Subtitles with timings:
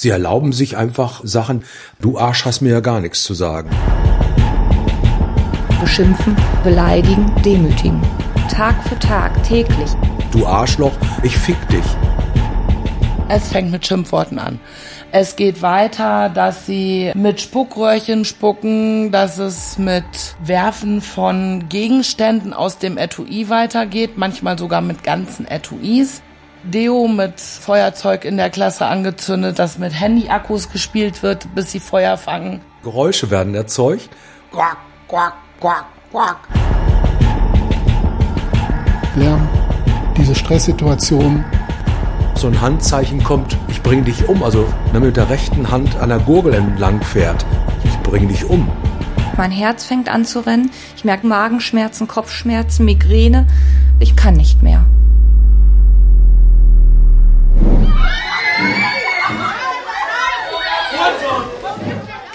[0.00, 1.64] Sie erlauben sich einfach Sachen,
[2.00, 3.68] du Arsch hast mir ja gar nichts zu sagen.
[5.80, 8.00] Beschimpfen, beleidigen, demütigen.
[8.48, 9.90] Tag für Tag, täglich.
[10.30, 10.92] Du Arschloch,
[11.24, 11.82] ich fick dich.
[13.28, 14.60] Es fängt mit Schimpfworten an.
[15.10, 20.04] Es geht weiter, dass sie mit Spuckröhrchen spucken, dass es mit
[20.44, 26.22] Werfen von Gegenständen aus dem Etui weitergeht, manchmal sogar mit ganzen Etuis.
[26.70, 32.16] Deo mit Feuerzeug in der Klasse angezündet, dass mit Handyakkus gespielt wird, bis sie Feuer
[32.16, 32.60] fangen.
[32.82, 34.10] Geräusche werden erzeugt.
[34.52, 34.76] Quack,
[35.08, 36.36] quack, quack, quack.
[39.16, 39.48] Lärm,
[40.16, 41.44] diese Stresssituation.
[42.34, 45.96] So ein Handzeichen kommt, ich bring dich um, also wenn man mit der rechten Hand
[45.96, 47.44] an der Gurgel entlang fährt,
[47.82, 48.70] ich bring dich um.
[49.36, 53.46] Mein Herz fängt an zu rennen, ich merke Magenschmerzen, Kopfschmerzen, Migräne.
[54.00, 54.84] Ich kann nicht mehr.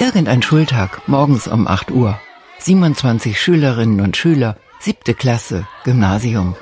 [0.04, 2.20] Irgendein Schultag, morgens um 8 Uhr.
[2.60, 6.58] 27 Schülerinnen und Schüler, siebte Klasse, Gymnasium.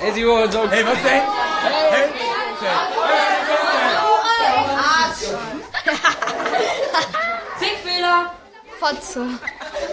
[0.00, 1.22] Hey, was denn?
[7.58, 8.32] Fickfehler.
[8.78, 9.26] Fotze.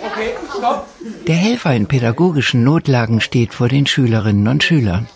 [0.06, 0.86] Okay, stopp.
[1.25, 5.08] Der Helfer in pädagogischen Notlagen steht vor den Schülerinnen und Schülern.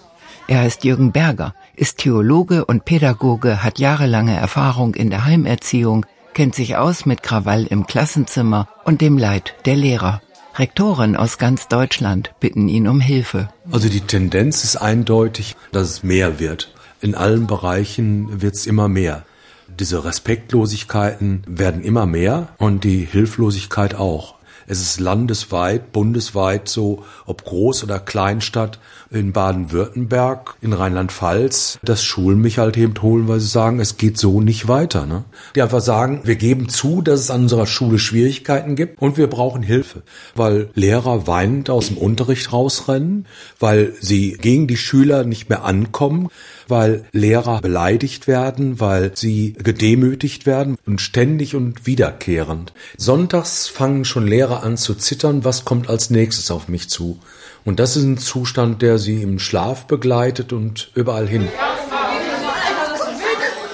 [0.47, 6.55] Er heißt Jürgen Berger, ist Theologe und Pädagoge, hat jahrelange Erfahrung in der Heimerziehung, kennt
[6.55, 10.22] sich aus mit Krawall im Klassenzimmer und dem Leid der Lehrer.
[10.55, 13.49] Rektoren aus ganz Deutschland bitten ihn um Hilfe.
[13.72, 16.73] Also die Tendenz ist eindeutig, dass es mehr wird.
[17.02, 19.25] In allen Bereichen wird es immer mehr.
[19.67, 24.35] Diese Respektlosigkeiten werden immer mehr und die Hilflosigkeit auch.
[24.70, 28.80] Es ist landesweit, bundesweit so, ob Groß- oder Kleinstadt,
[29.12, 34.20] in Baden-Württemberg, in Rheinland-Pfalz, dass Schulen mich halt eben holen, weil sie sagen, es geht
[34.20, 35.08] so nicht weiter.
[35.08, 35.23] Ne?
[35.56, 39.28] Die einfach sagen, wir geben zu, dass es an unserer Schule Schwierigkeiten gibt und wir
[39.28, 40.03] brauchen Hilfe,
[40.36, 43.25] weil Lehrer weinend aus dem Unterricht rausrennen,
[43.59, 46.30] weil sie gegen die Schüler nicht mehr ankommen,
[46.69, 52.74] weil Lehrer beleidigt werden, weil sie gedemütigt werden und ständig und wiederkehrend.
[52.97, 57.19] Sonntags fangen schon Lehrer an zu zittern, was kommt als nächstes auf mich zu.
[57.66, 61.47] Und das ist ein Zustand, der sie im Schlaf begleitet und überall hin.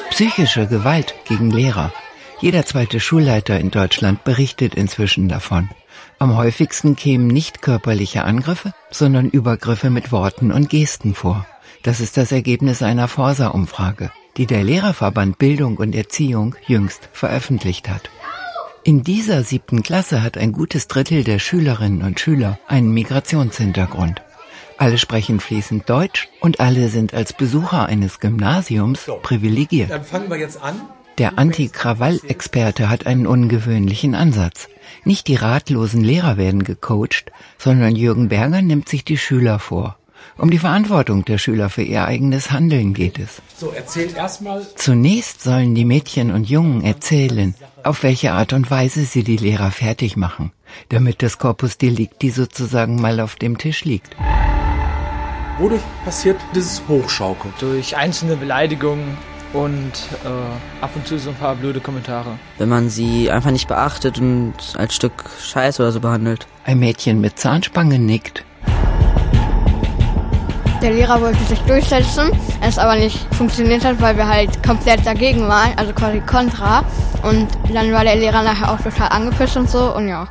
[0.10, 1.94] Psychische Gewalt gegen Lehrer.
[2.40, 5.70] Jeder zweite Schulleiter in Deutschland berichtet inzwischen davon.
[6.20, 11.46] Am häufigsten kämen nicht körperliche Angriffe, sondern Übergriffe mit Worten und Gesten vor.
[11.86, 18.10] Das ist das Ergebnis einer Forsa-Umfrage, die der Lehrerverband Bildung und Erziehung jüngst veröffentlicht hat.
[18.84, 24.24] In dieser siebten Klasse hat ein gutes Drittel der Schülerinnen und Schüler einen Migrationshintergrund.
[24.80, 29.20] Alle sprechen fließend Deutsch und alle sind als Besucher eines Gymnasiums So.
[29.22, 29.92] privilegiert.
[29.92, 30.82] Dann fangen wir jetzt an.
[31.20, 34.70] Der Anti-Krawall-Experte hat einen ungewöhnlichen Ansatz.
[35.04, 40.00] Nicht die ratlosen Lehrer werden gecoacht, sondern Jürgen Berger nimmt sich die Schüler vor.
[40.38, 43.42] Um die Verantwortung der Schüler für ihr eigenes Handeln geht es.
[43.58, 44.66] So, erzählt erstmal.
[44.76, 49.72] Zunächst sollen die Mädchen und Jungen erzählen, auf welche Art und Weise sie die Lehrer
[49.72, 50.52] fertig machen,
[50.90, 54.16] damit das Corpus Delicti sozusagen mal auf dem Tisch liegt.
[55.58, 57.54] Wodurch passiert dieses Hochschaukeln?
[57.60, 59.18] Durch einzelne Beleidigungen
[59.54, 59.94] und
[60.26, 62.38] äh, ab und zu so ein paar blöde Kommentare.
[62.58, 66.46] wenn man sie einfach nicht beachtet und als Stück Scheiß oder so behandelt.
[66.66, 68.44] Ein Mädchen mit Zahnspange nickt.
[70.86, 72.30] Der Lehrer wollte sich durchsetzen,
[72.62, 76.84] es aber nicht funktioniert hat, weil wir halt komplett dagegen waren, also quasi kontra.
[77.24, 80.28] Und dann war der Lehrer nachher auch total angepisst und so und ja.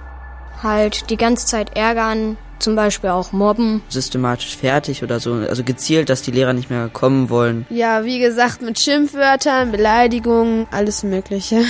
[0.63, 3.83] Halt die ganze Zeit ärgern, zum Beispiel auch mobben.
[3.89, 5.33] Systematisch fertig oder so.
[5.33, 7.67] Also gezielt, dass die Lehrer nicht mehr kommen wollen.
[7.69, 11.65] Ja, wie gesagt, mit Schimpfwörtern, Beleidigungen, alles Mögliche.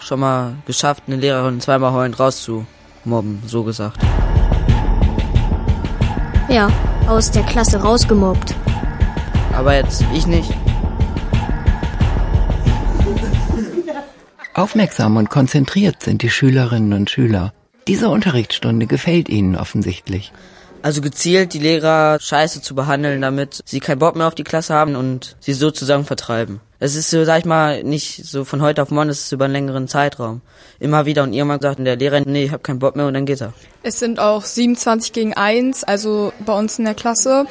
[0.00, 4.02] Schon mal geschafft, eine Lehrerin zweimal heulend rauszumobben, so gesagt.
[6.50, 6.68] Ja,
[7.08, 8.54] aus der Klasse rausgemobbt.
[9.52, 10.52] Aber jetzt ich nicht.
[14.54, 17.52] Aufmerksam und konzentriert sind die Schülerinnen und Schüler.
[17.88, 20.32] Diese Unterrichtsstunde gefällt ihnen offensichtlich.
[20.86, 24.72] Also gezielt die Lehrer scheiße zu behandeln, damit sie keinen Bock mehr auf die Klasse
[24.72, 26.60] haben und sie sozusagen vertreiben.
[26.78, 29.46] Es ist so, sag ich mal, nicht so von heute auf morgen, es ist über
[29.46, 30.42] einen längeren Zeitraum.
[30.78, 33.26] Immer wieder und irgendwann sagt der Lehrer, nee, ich habe keinen Bock mehr und dann
[33.26, 33.52] geht er.
[33.82, 37.46] Es sind auch 27 gegen 1, also bei uns in der Klasse.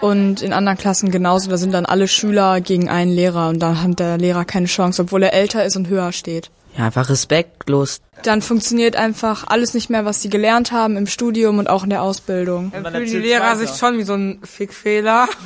[0.00, 3.82] Und in anderen Klassen genauso, da sind dann alle Schüler gegen einen Lehrer und da
[3.82, 6.50] hat der Lehrer keine Chance, obwohl er älter ist und höher steht.
[6.76, 8.00] Ja, einfach respektlos.
[8.22, 11.90] Dann funktioniert einfach alles nicht mehr, was sie gelernt haben im Studium und auch in
[11.90, 12.72] der Ausbildung.
[12.72, 15.28] Dann fühlen die Lehrer sich schon wie so ein Fickfehler.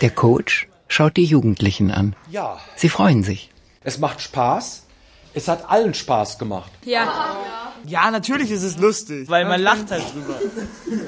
[0.00, 2.14] Der Coach schaut die Jugendlichen an.
[2.30, 2.58] Ja.
[2.76, 3.50] Sie freuen sich.
[3.82, 4.82] Es macht Spaß.
[5.34, 6.70] Es hat allen Spaß gemacht.
[6.84, 7.36] Ja.
[7.86, 10.34] Ja, natürlich ist es lustig, weil man lacht halt drüber.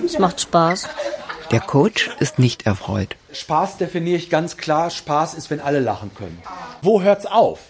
[0.04, 0.88] Es macht Spaß.
[1.50, 3.16] Der Coach ist nicht erfreut.
[3.32, 4.90] Spaß definiere ich ganz klar.
[4.90, 6.40] Spaß ist, wenn alle lachen können.
[6.82, 7.60] Wo hört's auf?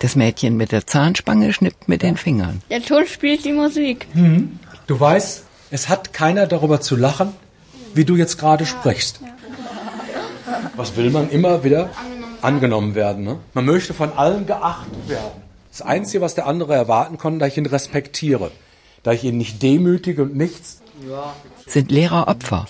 [0.00, 2.62] Das Mädchen mit der Zahnspange schnippt mit den Fingern.
[2.70, 4.06] Der Ton spielt die Musik.
[4.12, 4.58] Hm.
[4.86, 7.32] Du weißt, es hat keiner darüber zu lachen,
[7.94, 9.20] wie du jetzt gerade sprichst.
[10.76, 11.90] Was will man immer wieder?
[12.42, 13.24] Angenommen werden.
[13.24, 13.38] Ne?
[13.54, 15.42] Man möchte von allen geachtet werden.
[15.70, 18.50] Das Einzige, was der andere erwarten kann, dass ich ihn respektiere.
[19.02, 20.82] Da ich ihn nicht demütige und nichts.
[21.66, 22.66] Sind Lehrer Opfer?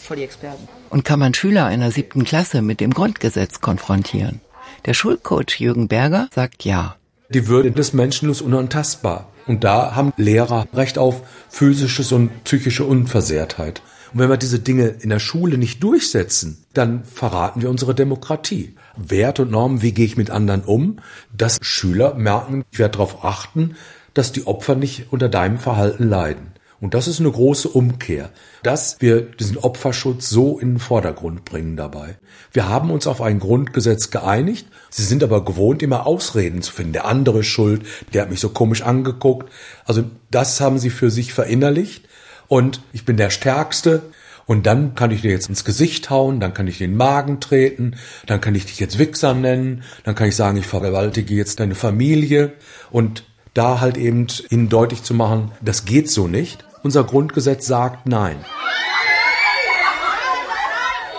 [0.90, 4.40] Und kann man Schüler einer siebten Klasse mit dem Grundgesetz konfrontieren?
[4.86, 6.96] Der Schulcoach Jürgen Berger sagt ja.
[7.31, 9.31] Die Würde des Menschen ist unantastbar.
[9.46, 13.81] Und da haben Lehrer Recht auf physisches und psychische Unversehrtheit.
[14.12, 18.75] Und wenn wir diese Dinge in der Schule nicht durchsetzen, dann verraten wir unsere Demokratie.
[18.96, 20.98] Wert und Normen, wie gehe ich mit anderen um,
[21.34, 23.76] dass Schüler merken, ich werde darauf achten,
[24.12, 26.52] dass die Opfer nicht unter deinem Verhalten leiden.
[26.81, 28.31] Und das ist eine große Umkehr,
[28.62, 32.17] dass wir diesen Opferschutz so in den Vordergrund bringen dabei.
[32.53, 34.67] Wir haben uns auf ein Grundgesetz geeinigt.
[34.91, 36.93] Sie sind aber gewohnt, immer Ausreden zu finden.
[36.93, 39.50] Der andere ist schuld, der hat mich so komisch angeguckt.
[39.85, 42.06] Also das haben sie für sich verinnerlicht.
[42.49, 44.03] Und ich bin der Stärkste.
[44.47, 47.97] Und dann kann ich dir jetzt ins Gesicht hauen, dann kann ich den Magen treten,
[48.26, 51.75] dann kann ich dich jetzt Wichser nennen, dann kann ich sagen, ich vergewaltige jetzt deine
[51.75, 52.53] Familie.
[52.91, 56.64] Und da halt eben ihnen deutlich zu machen, das geht so nicht.
[56.82, 58.36] Unser Grundgesetz sagt nein.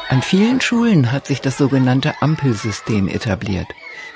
[0.10, 3.68] An vielen Schulen hat sich das sogenannte Ampelsystem etabliert.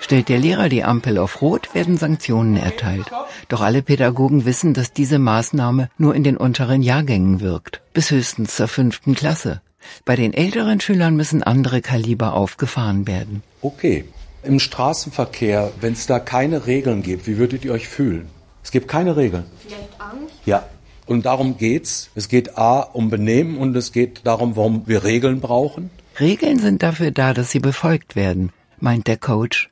[0.01, 3.11] Stellt der Lehrer die Ampel auf Rot, werden Sanktionen erteilt.
[3.47, 8.55] Doch alle Pädagogen wissen, dass diese Maßnahme nur in den unteren Jahrgängen wirkt, bis höchstens
[8.55, 9.61] zur fünften Klasse.
[10.05, 13.43] Bei den älteren Schülern müssen andere Kaliber aufgefahren werden.
[13.61, 14.05] Okay.
[14.43, 18.29] Im Straßenverkehr, wenn es da keine Regeln gibt, wie würdet ihr euch fühlen?
[18.63, 19.45] Es gibt keine Regeln.
[19.65, 20.33] Vielleicht Angst?
[20.45, 20.63] Ja.
[21.05, 22.09] Und darum geht's.
[22.15, 25.89] Es geht A um Benehmen und es geht darum, warum wir Regeln brauchen.
[26.19, 29.69] Regeln sind dafür da, dass sie befolgt werden, meint der Coach.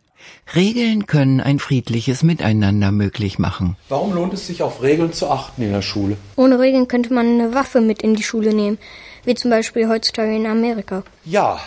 [0.55, 3.77] Regeln können ein friedliches Miteinander möglich machen.
[3.87, 6.17] Warum lohnt es sich, auf Regeln zu achten in der Schule?
[6.35, 8.77] Ohne Regeln könnte man eine Waffe mit in die Schule nehmen,
[9.23, 11.03] wie zum Beispiel heutzutage in Amerika.
[11.23, 11.59] Ja,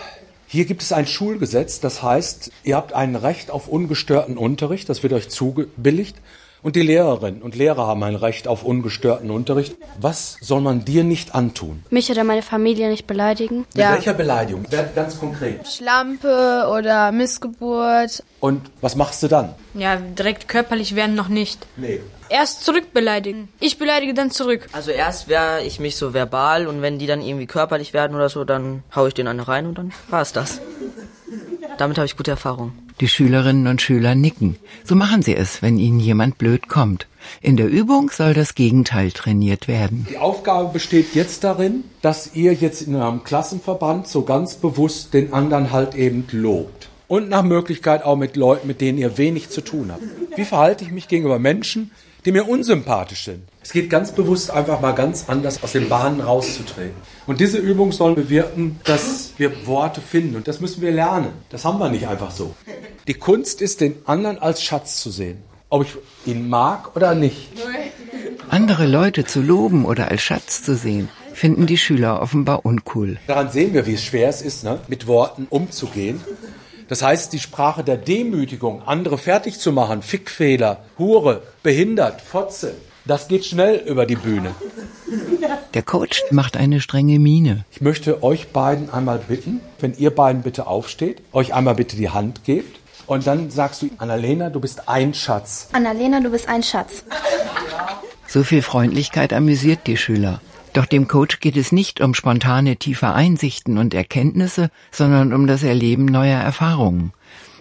[0.53, 5.05] hier gibt es ein Schulgesetz, das heißt, ihr habt ein Recht auf ungestörten Unterricht, das
[5.05, 6.17] wird euch zugebilligt.
[6.61, 9.77] Und die Lehrerinnen und Lehrer haben ein Recht auf ungestörten Unterricht.
[10.01, 11.85] Was soll man dir nicht antun?
[11.89, 13.59] Mich oder meine Familie nicht beleidigen.
[13.75, 14.67] Mit welcher Beleidigung?
[14.71, 15.67] Werd ganz konkret.
[15.69, 18.25] Schlampe oder Missgeburt.
[18.41, 19.55] Und was machst du dann?
[19.75, 21.65] Ja, direkt körperlich werden noch nicht.
[21.77, 22.01] Nee.
[22.31, 23.49] Erst zurück beleidigen.
[23.59, 24.69] Ich beleidige dann zurück.
[24.71, 28.29] Also erst wehre ich mich so verbal und wenn die dann irgendwie körperlich werden oder
[28.29, 30.61] so, dann hau ich den eine rein und dann war's das.
[31.77, 32.73] Damit habe ich gute Erfahrung.
[33.01, 34.57] Die Schülerinnen und Schüler nicken.
[34.85, 37.09] So machen sie es, wenn ihnen jemand blöd kommt.
[37.41, 40.07] In der Übung soll das Gegenteil trainiert werden.
[40.09, 45.33] Die Aufgabe besteht jetzt darin, dass ihr jetzt in eurem Klassenverband so ganz bewusst den
[45.33, 46.91] anderen halt eben lobt.
[47.09, 50.03] Und nach Möglichkeit auch mit Leuten, mit denen ihr wenig zu tun habt.
[50.37, 51.91] Wie verhalte ich mich gegenüber Menschen,
[52.25, 53.43] die mir unsympathisch sind?
[53.63, 56.97] Es geht ganz bewusst einfach mal ganz anders aus den Bahnen rauszutreten.
[57.27, 60.37] Und diese Übung soll bewirken, dass wir Worte finden.
[60.37, 61.33] Und das müssen wir lernen.
[61.51, 62.55] Das haben wir nicht einfach so.
[63.07, 65.39] Die Kunst ist, den anderen als Schatz zu sehen.
[65.69, 67.49] Ob ich ihn mag oder nicht.
[68.49, 73.19] Andere Leute zu loben oder als Schatz zu sehen, finden die Schüler offenbar uncool.
[73.29, 74.81] Daran sehen wir, wie schwer es ist, ne?
[74.89, 76.21] mit Worten umzugehen.
[76.91, 83.29] Das heißt, die Sprache der Demütigung, andere fertig zu machen, Fickfehler, Hure, behindert, Fotze, das
[83.29, 84.57] geht schnell über die Bühne.
[85.73, 87.65] Der Coach macht eine strenge Miene.
[87.71, 92.11] Ich möchte euch beiden einmal bitten, wenn ihr beiden bitte aufsteht, euch einmal bitte die
[92.11, 95.69] Hand gebt und dann sagst du, Annalena, du bist ein Schatz.
[95.73, 97.05] Annalena, du bist ein Schatz.
[98.27, 100.41] So viel Freundlichkeit amüsiert die Schüler.
[100.73, 105.63] Doch dem Coach geht es nicht um spontane tiefe Einsichten und Erkenntnisse, sondern um das
[105.63, 107.13] Erleben neuer Erfahrungen.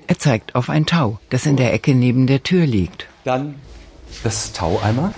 [0.08, 3.08] Er zeigt auf ein Tau, das in der Ecke neben der Tür liegt.
[3.24, 3.56] Dann
[4.24, 5.14] das Tau einmal,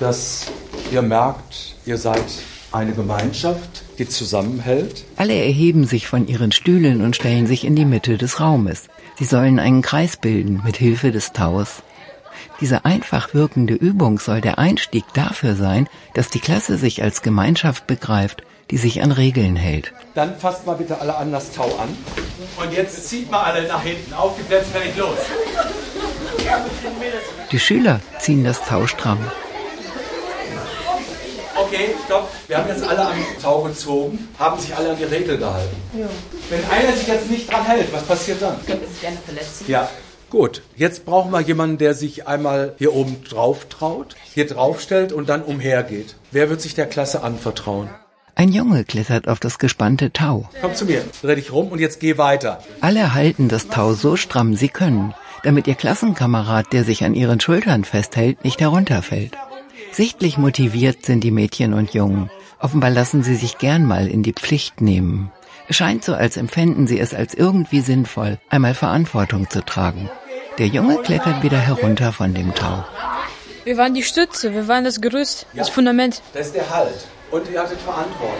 [0.00, 0.50] dass
[0.90, 2.24] ihr merkt, ihr seid
[2.72, 5.04] eine Gemeinschaft, die zusammenhält.
[5.16, 8.88] Alle erheben sich von ihren Stühlen und stellen sich in die Mitte des Raumes.
[9.18, 11.82] Sie sollen einen Kreis bilden mit Hilfe des Taus.
[12.62, 17.88] Diese einfach wirkende Übung soll der Einstieg dafür sein, dass die Klasse sich als Gemeinschaft
[17.88, 19.92] begreift, die sich an Regeln hält.
[20.14, 21.88] Dann fasst mal bitte alle an das Tau an.
[22.56, 24.14] Und jetzt zieht mal alle nach hinten.
[24.14, 25.18] Auf die Plätze, fertig, los.
[27.50, 29.18] Die Schüler ziehen das Tau stramm.
[31.56, 32.30] Okay, Okay, stopp.
[32.46, 35.76] Wir haben jetzt alle am Tau gezogen, haben sich alle an die Regel gehalten.
[35.98, 36.06] Ja.
[36.48, 38.64] Wenn einer sich jetzt nicht dran hält, was passiert dann?
[38.64, 39.64] Könnte sich gerne verletzen.
[39.66, 39.88] Ja.
[40.32, 45.28] Gut, jetzt brauchen wir jemanden, der sich einmal hier oben drauf traut, hier draufstellt und
[45.28, 46.16] dann umhergeht.
[46.30, 47.90] Wer wird sich der Klasse anvertrauen?
[48.34, 50.48] Ein Junge klettert auf das gespannte Tau.
[50.62, 52.62] Komm zu mir, dreh dich rum und jetzt geh weiter.
[52.80, 55.12] Alle halten das Tau so stramm sie können,
[55.42, 59.36] damit ihr Klassenkamerad, der sich an ihren Schultern festhält, nicht herunterfällt.
[59.92, 62.30] Sichtlich motiviert sind die Mädchen und Jungen.
[62.58, 65.30] Offenbar lassen sie sich gern mal in die Pflicht nehmen.
[65.68, 70.08] Es scheint so, als empfänden sie es als irgendwie sinnvoll, einmal Verantwortung zu tragen.
[70.58, 72.84] Der Junge klettert wieder herunter von dem Tau.
[73.64, 76.20] Wir waren die Stütze, wir waren das Gerüst, das Fundament.
[76.34, 77.06] Das ist der Halt.
[77.30, 78.36] Und ihr hattet Verantwortung.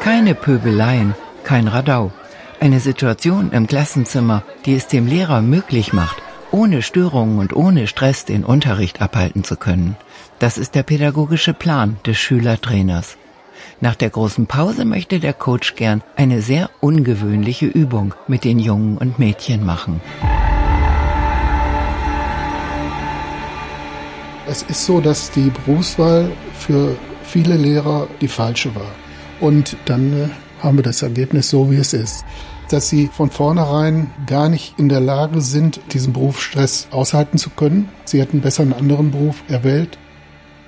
[0.00, 2.12] Keine Pöbeleien, kein Radau.
[2.60, 6.22] Eine Situation im Klassenzimmer, die es dem Lehrer möglich macht,
[6.52, 9.96] ohne Störungen und ohne Stress den Unterricht abhalten zu können.
[10.38, 13.18] Das ist der pädagogische Plan des Schülertrainers.
[13.80, 18.96] Nach der großen Pause möchte der Coach gern eine sehr ungewöhnliche Übung mit den Jungen
[18.96, 20.00] und Mädchen machen.
[24.48, 28.92] Es ist so, dass die Berufswahl für viele Lehrer die falsche war.
[29.40, 30.28] Und dann äh,
[30.62, 32.24] haben wir das Ergebnis so, wie es ist.
[32.70, 37.90] Dass sie von vornherein gar nicht in der Lage sind, diesen Berufsstress aushalten zu können.
[38.04, 39.98] Sie hätten besser einen anderen Beruf erwählt.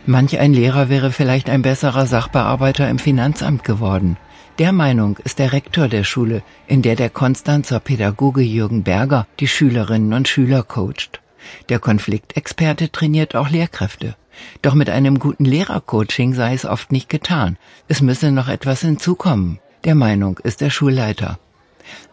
[0.09, 4.17] Manch ein Lehrer wäre vielleicht ein besserer Sachbearbeiter im Finanzamt geworden.
[4.59, 9.47] Der Meinung ist der Rektor der Schule, in der der Konstanzer Pädagoge Jürgen Berger die
[9.47, 11.21] Schülerinnen und Schüler coacht.
[11.69, 14.17] Der Konfliktexperte trainiert auch Lehrkräfte.
[14.63, 17.59] Doch mit einem guten Lehrercoaching sei es oft nicht getan.
[17.87, 19.59] Es müsse noch etwas hinzukommen.
[19.85, 21.39] Der Meinung ist der Schulleiter.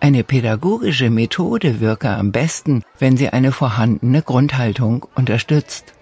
[0.02, 5.94] Eine pädagogische Methode wirke am besten, wenn sie eine vorhandene Grundhaltung unterstützt.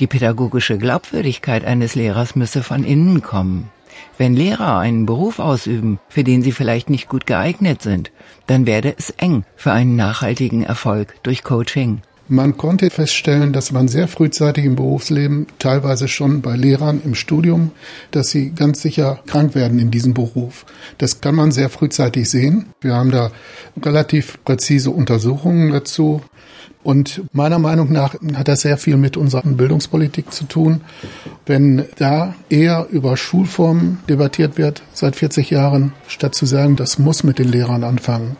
[0.00, 3.70] Die pädagogische Glaubwürdigkeit eines Lehrers müsse von innen kommen.
[4.16, 8.12] Wenn Lehrer einen Beruf ausüben, für den sie vielleicht nicht gut geeignet sind,
[8.46, 12.02] dann werde es eng für einen nachhaltigen Erfolg durch Coaching.
[12.30, 17.70] Man konnte feststellen, dass man sehr frühzeitig im Berufsleben, teilweise schon bei Lehrern im Studium,
[18.10, 20.66] dass sie ganz sicher krank werden in diesem Beruf.
[20.98, 22.66] Das kann man sehr frühzeitig sehen.
[22.82, 23.30] Wir haben da
[23.82, 26.20] relativ präzise Untersuchungen dazu.
[26.88, 30.80] Und meiner Meinung nach hat das sehr viel mit unserer Bildungspolitik zu tun.
[31.44, 37.24] Wenn da eher über Schulformen debattiert wird seit 40 Jahren, statt zu sagen, das muss
[37.24, 38.38] mit den Lehrern anfangen,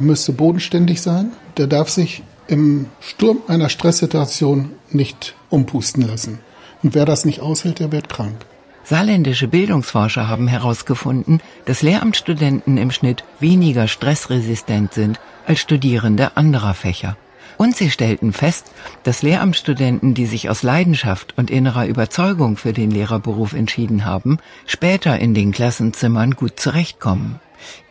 [0.00, 1.30] müsste bodenständig sein.
[1.58, 6.40] Der darf sich im Sturm einer Stresssituation nicht umpusten lassen.
[6.82, 8.34] Und wer das nicht aushält, der wird krank.
[8.82, 17.16] Saarländische Bildungsforscher haben herausgefunden, dass Lehramtsstudenten im Schnitt weniger stressresistent sind als Studierende anderer Fächer.
[17.56, 18.70] Und sie stellten fest,
[19.02, 25.18] dass Lehramtsstudenten, die sich aus Leidenschaft und innerer Überzeugung für den Lehrerberuf entschieden haben, später
[25.18, 27.40] in den Klassenzimmern gut zurechtkommen.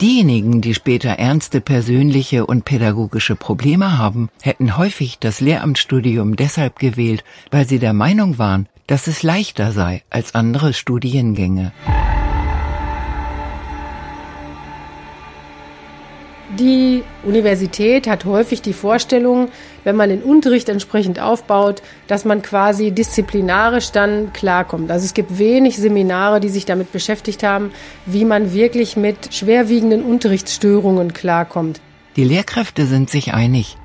[0.02, 7.24] Diejenigen, die später ernste persönliche und pädagogische Probleme haben, hätten häufig das Lehramtsstudium deshalb gewählt,
[7.52, 11.74] weil sie der Meinung waren, dass es leichter sei als andere Studiengänge.
[16.60, 19.50] Die Universität hat häufig die Vorstellung,
[19.84, 24.90] wenn man den Unterricht entsprechend aufbaut, dass man quasi disziplinarisch dann klarkommt.
[24.90, 27.72] Also es gibt wenig Seminare, die sich damit beschäftigt haben,
[28.06, 31.82] wie man wirklich mit schwerwiegenden Unterrichtsstörungen klarkommt.
[32.16, 33.76] Die Lehrkräfte sind sich einig.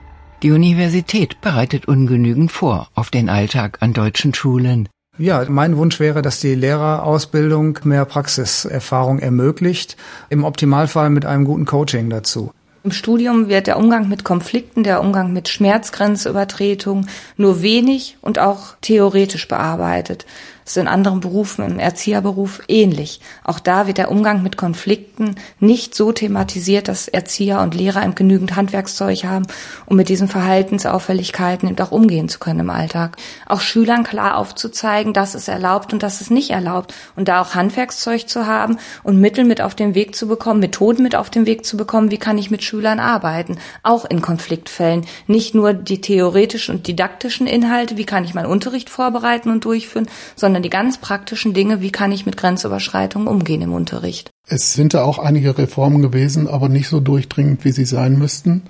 [0.45, 4.89] Die Universität bereitet ungenügend vor auf den Alltag an deutschen Schulen.
[5.19, 9.97] Ja, mein Wunsch wäre, dass die Lehrerausbildung mehr Praxiserfahrung ermöglicht,
[10.29, 12.53] im Optimalfall mit einem guten Coaching dazu.
[12.82, 17.06] Im Studium wird der Umgang mit Konflikten, der Umgang mit Schmerzgrenzübertretung
[17.37, 20.25] nur wenig und auch theoretisch bearbeitet.
[20.64, 23.21] Ist in anderen Berufen, im Erzieherberuf ähnlich.
[23.45, 28.14] Auch da wird der Umgang mit Konflikten nicht so thematisiert, dass Erzieher und Lehrer eben
[28.14, 29.47] genügend Handwerkszeug haben,
[29.87, 33.17] um mit diesen Verhaltensauffälligkeiten eben auch umgehen zu können im Alltag.
[33.47, 36.95] Auch Schülern klar aufzuzeigen, dass es erlaubt und dass es nicht erlaubt.
[37.17, 41.02] Und da auch Handwerkszeug zu haben und Mittel mit auf den Weg zu bekommen, Methoden
[41.02, 45.07] mit auf den Weg zu bekommen, wie kann ich mit Schülern arbeiten, auch in Konfliktfällen.
[45.26, 50.09] Nicht nur die theoretischen und didaktischen Inhalte, wie kann ich meinen Unterricht vorbereiten und durchführen,
[50.37, 54.31] sondern sondern die ganz praktischen Dinge, wie kann ich mit Grenzüberschreitungen umgehen im Unterricht.
[54.47, 58.62] Es sind da auch einige Reformen gewesen, aber nicht so durchdringend, wie sie sein müssten.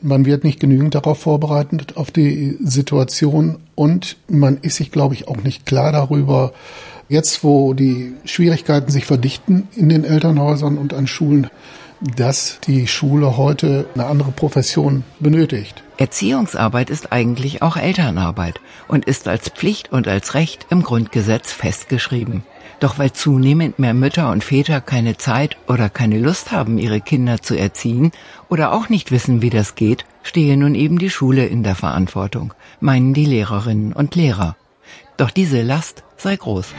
[0.00, 5.26] Man wird nicht genügend darauf vorbereitet, auf die Situation und man ist sich, glaube ich,
[5.26, 6.52] auch nicht klar darüber,
[7.08, 11.48] jetzt wo die Schwierigkeiten sich verdichten in den Elternhäusern und an Schulen,
[12.00, 15.82] dass die Schule heute eine andere Profession benötigt.
[15.98, 22.42] Erziehungsarbeit ist eigentlich auch Elternarbeit und ist als Pflicht und als Recht im Grundgesetz festgeschrieben.
[22.80, 27.40] Doch weil zunehmend mehr Mütter und Väter keine Zeit oder keine Lust haben, ihre Kinder
[27.40, 28.12] zu erziehen
[28.50, 32.52] oder auch nicht wissen, wie das geht, stehe nun eben die Schule in der Verantwortung,
[32.80, 34.56] meinen die Lehrerinnen und Lehrer.
[35.16, 36.74] Doch diese Last sei groß.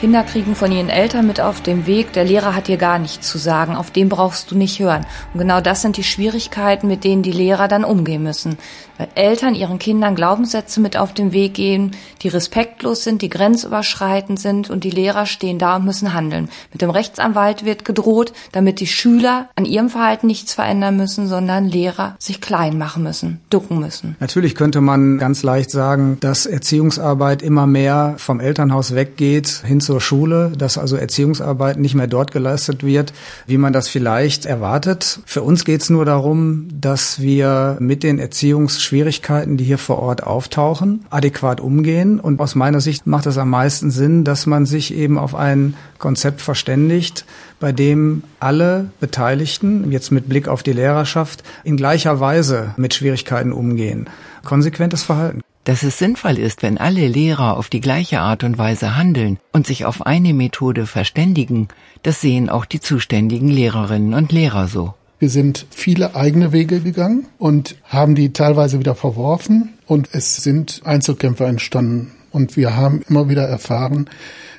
[0.00, 3.30] Kinder kriegen von ihren Eltern mit auf dem Weg, der Lehrer hat dir gar nichts
[3.30, 5.06] zu sagen, auf den brauchst du nicht hören.
[5.32, 8.58] Und genau das sind die Schwierigkeiten, mit denen die Lehrer dann umgehen müssen.
[8.98, 14.38] Weil Eltern ihren Kindern Glaubenssätze mit auf den Weg geben, die respektlos sind, die grenzüberschreitend
[14.38, 16.48] sind und die Lehrer stehen da und müssen handeln.
[16.72, 21.66] Mit dem Rechtsanwalt wird gedroht, damit die Schüler an ihrem Verhalten nichts verändern müssen, sondern
[21.66, 24.16] Lehrer sich klein machen müssen, ducken müssen.
[24.20, 30.00] Natürlich könnte man ganz leicht sagen, dass Erziehungsarbeit immer mehr vom Elternhaus weggeht hin zur
[30.00, 33.12] Schule, dass also Erziehungsarbeit nicht mehr dort geleistet wird,
[33.46, 35.20] wie man das vielleicht erwartet.
[35.26, 39.98] Für uns geht es nur darum, dass wir mit den Erziehungs Schwierigkeiten, die hier vor
[40.00, 42.18] Ort auftauchen, adäquat umgehen.
[42.18, 45.74] Und aus meiner Sicht macht es am meisten Sinn, dass man sich eben auf ein
[45.98, 47.24] Konzept verständigt,
[47.60, 53.52] bei dem alle Beteiligten, jetzt mit Blick auf die Lehrerschaft, in gleicher Weise mit Schwierigkeiten
[53.52, 54.08] umgehen.
[54.44, 55.40] Konsequentes Verhalten.
[55.64, 59.66] Dass es sinnvoll ist, wenn alle Lehrer auf die gleiche Art und Weise handeln und
[59.66, 61.68] sich auf eine Methode verständigen,
[62.02, 64.92] das sehen auch die zuständigen Lehrerinnen und Lehrer so.
[65.18, 70.82] Wir sind viele eigene Wege gegangen und haben die teilweise wieder verworfen und es sind
[70.84, 72.12] Einzelkämpfer entstanden.
[72.30, 74.10] Und wir haben immer wieder erfahren,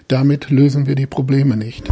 [0.07, 1.87] damit lösen wir die Probleme nicht.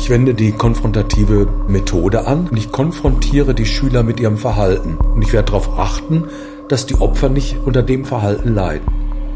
[0.00, 4.96] Ich wende die konfrontative Methode an und ich konfrontiere die Schüler mit ihrem Verhalten.
[4.96, 6.28] Und ich werde darauf achten,
[6.68, 8.86] dass die Opfer nicht unter dem Verhalten leiden.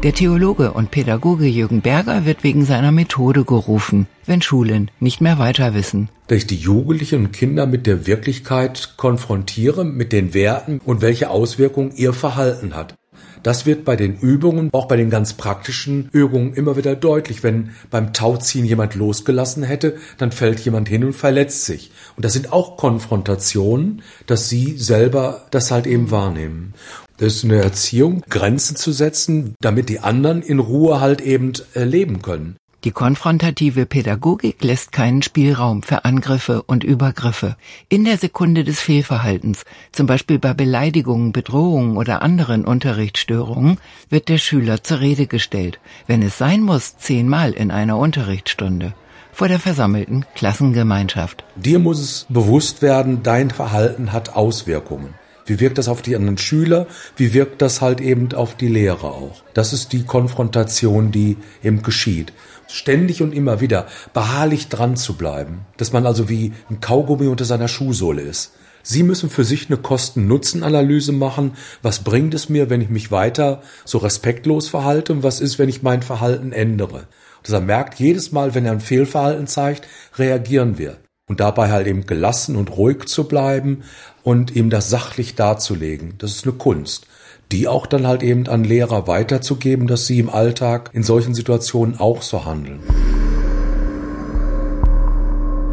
[0.03, 5.37] Der Theologe und Pädagoge Jürgen Berger wird wegen seiner Methode gerufen, wenn Schulen nicht mehr
[5.37, 6.07] weiter wissen.
[6.27, 11.29] Dass ich die Jugendlichen und Kinder mit der Wirklichkeit konfrontiere, mit den Werten und welche
[11.29, 12.95] Auswirkungen ihr Verhalten hat.
[13.43, 17.43] Das wird bei den Übungen, auch bei den ganz praktischen Übungen immer wieder deutlich.
[17.43, 21.91] Wenn beim Tauziehen jemand losgelassen hätte, dann fällt jemand hin und verletzt sich.
[22.15, 26.73] Und das sind auch Konfrontationen, dass sie selber das halt eben wahrnehmen.
[27.17, 31.83] Das ist eine Erziehung, Grenzen zu setzen, damit die anderen in Ruhe halt eben äh,
[31.83, 32.55] leben können.
[32.83, 37.55] Die konfrontative Pädagogik lässt keinen Spielraum für Angriffe und Übergriffe.
[37.87, 43.77] In der Sekunde des Fehlverhaltens, zum Beispiel bei Beleidigungen, Bedrohungen oder anderen Unterrichtsstörungen,
[44.09, 48.93] wird der Schüler zur Rede gestellt, wenn es sein muss, zehnmal in einer Unterrichtsstunde
[49.31, 51.43] vor der versammelten Klassengemeinschaft.
[51.55, 55.15] Dir muss es bewusst werden, dein Verhalten hat Auswirkungen.
[55.45, 56.87] Wie wirkt das auf die anderen Schüler?
[57.17, 59.41] Wie wirkt das halt eben auf die Lehrer auch?
[59.53, 62.31] Das ist die Konfrontation, die eben geschieht.
[62.73, 65.67] Ständig und immer wieder beharrlich dran zu bleiben.
[65.77, 68.53] Dass man also wie ein Kaugummi unter seiner Schuhsohle ist.
[68.81, 71.53] Sie müssen für sich eine Kosten-Nutzen-Analyse machen.
[71.83, 75.13] Was bringt es mir, wenn ich mich weiter so respektlos verhalte?
[75.13, 77.05] Und was ist, wenn ich mein Verhalten ändere?
[77.43, 80.97] Dass er merkt, jedes Mal, wenn er ein Fehlverhalten zeigt, reagieren wir.
[81.27, 83.83] Und dabei halt eben gelassen und ruhig zu bleiben
[84.23, 86.15] und ihm das sachlich darzulegen.
[86.17, 87.05] Das ist eine Kunst.
[87.53, 91.99] Die auch dann halt eben an Lehrer weiterzugeben, dass sie im Alltag in solchen Situationen
[91.99, 92.79] auch so handeln.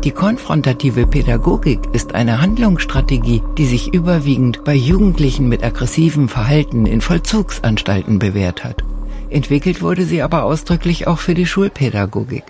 [0.04, 7.00] Die konfrontative Pädagogik ist eine Handlungsstrategie, die sich überwiegend bei Jugendlichen mit aggressivem Verhalten in
[7.00, 8.84] Vollzugsanstalten bewährt hat.
[9.30, 12.44] Entwickelt wurde sie aber ausdrücklich auch für die Schulpädagogik.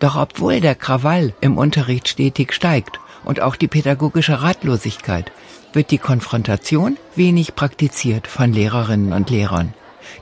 [0.00, 5.30] Doch obwohl der Krawall im Unterricht stetig steigt und auch die pädagogische Ratlosigkeit,
[5.74, 9.74] wird die Konfrontation wenig praktiziert von Lehrerinnen und Lehrern.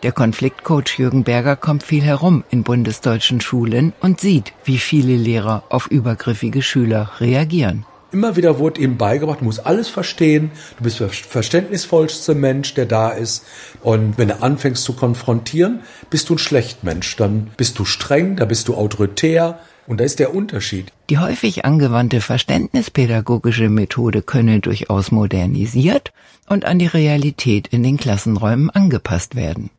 [0.03, 5.65] Der Konfliktcoach Jürgen Berger kommt viel herum in bundesdeutschen Schulen und sieht, wie viele Lehrer
[5.69, 7.85] auf übergriffige Schüler reagieren.
[8.13, 12.85] Immer wieder wurde ihm beigebracht, du musst alles verstehen, du bist der verständnisvollste Mensch, der
[12.85, 13.47] da ist.
[13.81, 17.17] Und wenn du anfängst zu konfrontieren, bist du ein Schlechtmensch.
[17.17, 19.61] Dann bist du streng, da bist du autoritär.
[19.87, 20.93] Und da ist der Unterschied.
[21.11, 26.13] Die häufig angewandte verständnispädagogische Methode könne durchaus modernisiert
[26.49, 29.71] und an die Realität in den Klassenräumen angepasst werden.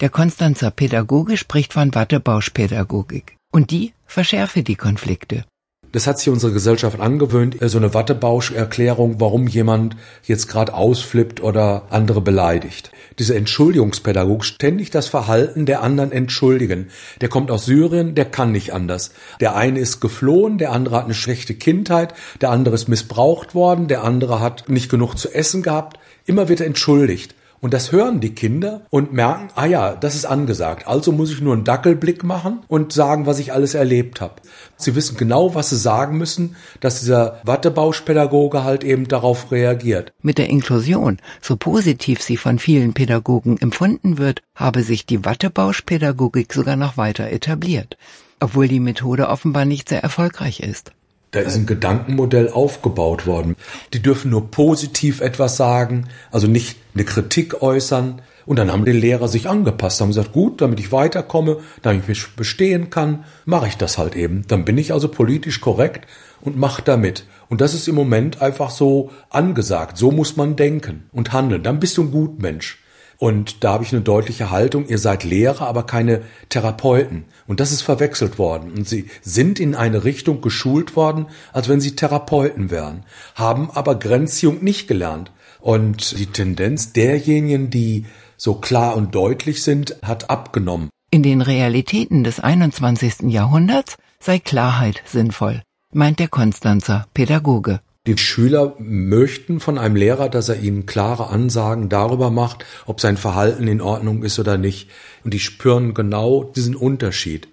[0.00, 3.36] Der Konstanzer Pädagoge spricht von Wattebauschpädagogik.
[3.50, 5.44] Und die verschärfe die Konflikte.
[5.92, 11.84] Das hat sich unsere Gesellschaft angewöhnt, so eine Wattebausch-Erklärung, warum jemand jetzt gerade ausflippt oder
[11.90, 12.90] andere beleidigt.
[13.18, 16.88] Diese Entschuldigungspädagog ständig das Verhalten der anderen entschuldigen.
[17.20, 19.12] Der kommt aus Syrien, der kann nicht anders.
[19.40, 23.86] Der eine ist geflohen, der andere hat eine schlechte Kindheit, der andere ist missbraucht worden,
[23.86, 25.98] der andere hat nicht genug zu essen gehabt.
[26.26, 27.35] Immer wird er entschuldigt.
[27.60, 30.86] Und das hören die Kinder und merken, ah ja, das ist angesagt.
[30.86, 34.34] Also muss ich nur einen Dackelblick machen und sagen, was ich alles erlebt habe.
[34.76, 40.12] Sie wissen genau, was sie sagen müssen, dass dieser Wattebauschpädagoge halt eben darauf reagiert.
[40.22, 46.52] Mit der Inklusion, so positiv sie von vielen Pädagogen empfunden wird, habe sich die Wattebauschpädagogik
[46.52, 47.96] sogar noch weiter etabliert,
[48.40, 50.92] obwohl die Methode offenbar nicht sehr erfolgreich ist.
[51.36, 53.56] Da ist ein Gedankenmodell aufgebaut worden.
[53.92, 58.22] Die dürfen nur positiv etwas sagen, also nicht eine Kritik äußern.
[58.46, 62.08] Und dann haben die Lehrer sich angepasst, haben gesagt, gut, damit ich weiterkomme, damit ich
[62.08, 64.46] mich bestehen kann, mache ich das halt eben.
[64.48, 66.06] Dann bin ich also politisch korrekt
[66.40, 67.26] und mache damit.
[67.50, 69.98] Und das ist im Moment einfach so angesagt.
[69.98, 71.62] So muss man denken und handeln.
[71.62, 72.78] Dann bist du ein Gutmensch.
[73.18, 77.24] Und da habe ich eine deutliche Haltung, ihr seid Lehrer, aber keine Therapeuten.
[77.46, 78.72] Und das ist verwechselt worden.
[78.72, 83.98] Und sie sind in eine Richtung geschult worden, als wenn sie Therapeuten wären, haben aber
[83.98, 85.32] Grenzziehung nicht gelernt.
[85.60, 88.04] Und die Tendenz derjenigen, die
[88.36, 90.90] so klar und deutlich sind, hat abgenommen.
[91.10, 93.32] In den Realitäten des 21.
[93.32, 97.80] Jahrhunderts sei Klarheit sinnvoll, meint der Konstanzer Pädagoge.
[98.06, 103.16] Die Schüler möchten von einem Lehrer, dass er ihnen klare Ansagen darüber macht, ob sein
[103.16, 104.88] Verhalten in Ordnung ist oder nicht.
[105.24, 107.48] Und die spüren genau diesen Unterschied.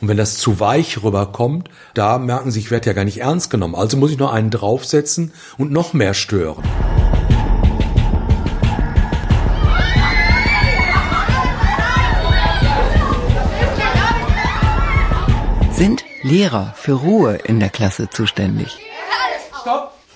[0.00, 3.50] Und wenn das zu weich rüberkommt, da merken sie, ich werde ja gar nicht ernst
[3.50, 3.74] genommen.
[3.74, 6.62] Also muss ich noch einen draufsetzen und noch mehr stören.
[15.72, 18.78] Sind Lehrer für Ruhe in der Klasse zuständig?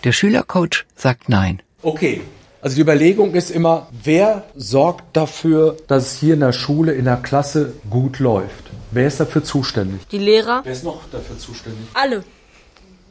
[0.05, 1.61] Der Schülercoach sagt nein.
[1.83, 2.23] Okay.
[2.63, 7.05] Also die Überlegung ist immer, wer sorgt dafür, dass es hier in der Schule, in
[7.05, 8.71] der Klasse gut läuft?
[8.91, 10.07] Wer ist dafür zuständig?
[10.09, 10.61] Die Lehrer.
[10.65, 11.87] Wer ist noch dafür zuständig?
[11.93, 12.25] Alle.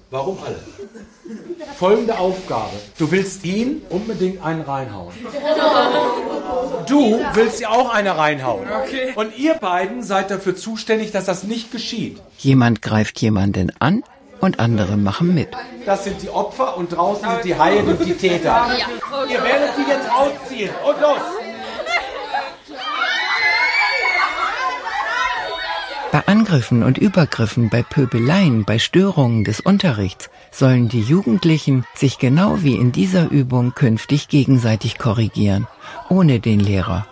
[0.09, 0.59] Warum alle?
[1.77, 2.73] Folgende Aufgabe.
[2.97, 5.13] Du willst ihn unbedingt einen reinhauen.
[6.87, 8.67] Du willst dir auch eine reinhauen.
[8.67, 9.13] Okay.
[9.15, 12.19] Und ihr beiden seid dafür zuständig, dass das nicht geschieht.
[12.39, 14.03] Jemand greift jemanden an
[14.41, 15.49] und andere machen mit.
[15.85, 18.67] Das sind die Opfer und draußen sind die Haie und die Täter.
[19.29, 20.69] Ihr werdet die jetzt ausziehen.
[20.85, 21.21] Und los!
[26.11, 32.63] Bei Angriffen und Übergriffen, bei Pöbeleien, bei Störungen des Unterrichts sollen die Jugendlichen sich genau
[32.63, 35.67] wie in dieser Übung künftig gegenseitig korrigieren,
[36.09, 37.05] ohne den Lehrer.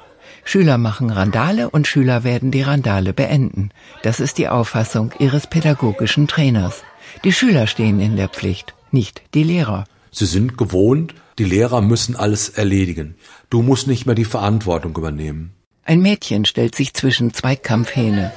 [0.43, 3.69] Schüler machen Randale und Schüler werden die Randale beenden.
[4.01, 6.83] Das ist die Auffassung ihres pädagogischen Trainers.
[7.23, 9.85] Die Schüler stehen in der Pflicht, nicht die Lehrer.
[10.11, 13.15] Sie sind gewohnt, die Lehrer müssen alles erledigen.
[13.49, 15.53] Du musst nicht mehr die Verantwortung übernehmen.
[15.83, 18.31] Ein Mädchen stellt sich zwischen zwei Kampfhähne.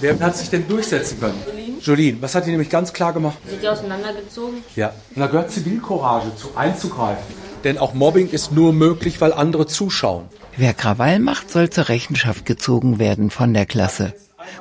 [0.00, 1.42] Wer hat sich denn durchsetzen können?
[1.80, 3.38] Jolene, was hat die nämlich ganz klar gemacht?
[3.48, 4.62] Sind die auseinandergezogen?
[4.74, 7.34] Ja, und da gehört Zivilcourage zu, einzugreifen.
[7.64, 10.26] Denn auch Mobbing ist nur möglich, weil andere zuschauen.
[10.58, 14.14] Wer Krawall macht, soll zur Rechenschaft gezogen werden von der Klasse.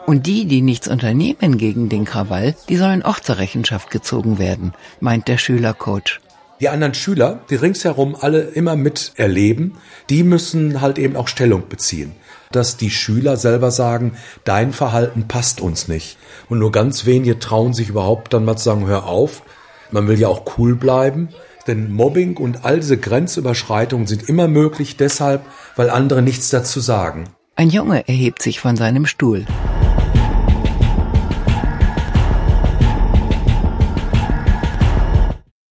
[0.06, 4.74] Und die, die nichts unternehmen gegen den Krawall, die sollen auch zur Rechenschaft gezogen werden,
[5.00, 6.20] meint der Schülercoach.
[6.60, 9.78] Die anderen Schüler, die ringsherum alle immer miterleben,
[10.10, 12.12] die müssen halt eben auch Stellung beziehen.
[12.52, 16.18] Dass die Schüler selber sagen, dein Verhalten passt uns nicht.
[16.50, 19.44] Und nur ganz wenige trauen sich überhaupt dann mal zu sagen, hör auf.
[19.92, 21.30] Man will ja auch cool bleiben.
[21.68, 25.42] Denn Mobbing und all diese Grenzüberschreitungen sind immer möglich deshalb,
[25.76, 27.26] weil andere nichts dazu sagen.
[27.56, 29.46] Ein Junge erhebt sich von seinem Stuhl.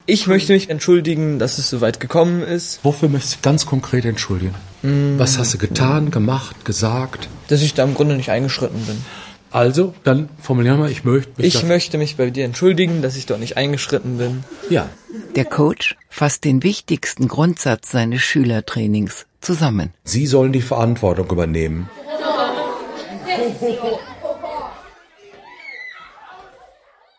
[0.07, 2.81] Ich möchte mich entschuldigen, dass es so weit gekommen ist.
[2.83, 4.55] Wofür möchtest du ganz konkret entschuldigen?
[4.83, 5.19] Mm.
[5.19, 7.29] Was hast du getan, gemacht, gesagt?
[7.49, 8.97] Dass ich da im Grunde nicht eingeschritten bin.
[9.51, 11.55] Also, dann formulieren wir, ich möchte mich.
[11.55, 14.45] Ich möchte mich bei dir entschuldigen, dass ich dort nicht eingeschritten bin.
[14.69, 14.91] Ja.
[15.37, 19.93] Der Coach fasst den wichtigsten Grundsatz seines Schülertrainings zusammen.
[20.05, 21.91] Sie sollen die Verantwortung übernehmen.